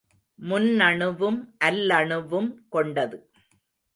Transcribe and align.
முன்னணுவும் 0.39 1.37
அல்லணுவும் 1.65 2.49
கொண்டது. 2.69 3.19